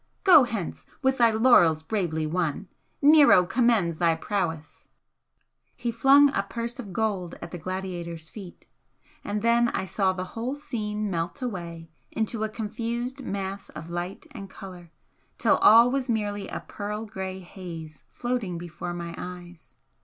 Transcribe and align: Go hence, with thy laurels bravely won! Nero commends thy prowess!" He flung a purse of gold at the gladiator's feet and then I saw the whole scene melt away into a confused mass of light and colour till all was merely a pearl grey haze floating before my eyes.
Go 0.23 0.45
hence, 0.45 0.87
with 1.03 1.19
thy 1.19 1.29
laurels 1.29 1.83
bravely 1.83 2.25
won! 2.25 2.67
Nero 3.03 3.45
commends 3.45 3.99
thy 3.99 4.15
prowess!" 4.15 4.87
He 5.75 5.91
flung 5.91 6.29
a 6.33 6.41
purse 6.41 6.79
of 6.79 6.91
gold 6.91 7.35
at 7.39 7.51
the 7.51 7.59
gladiator's 7.59 8.27
feet 8.27 8.65
and 9.23 9.43
then 9.43 9.67
I 9.69 9.85
saw 9.85 10.11
the 10.11 10.23
whole 10.33 10.55
scene 10.55 11.11
melt 11.11 11.39
away 11.43 11.91
into 12.11 12.43
a 12.43 12.49
confused 12.49 13.21
mass 13.23 13.69
of 13.69 13.91
light 13.91 14.25
and 14.31 14.49
colour 14.49 14.91
till 15.37 15.57
all 15.57 15.91
was 15.91 16.09
merely 16.09 16.47
a 16.47 16.61
pearl 16.61 17.05
grey 17.05 17.37
haze 17.37 18.03
floating 18.09 18.57
before 18.57 18.95
my 18.95 19.13
eyes. 19.19 19.75